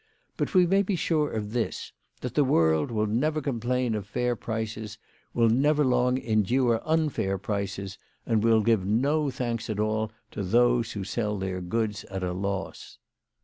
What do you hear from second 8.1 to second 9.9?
and will give no thanks at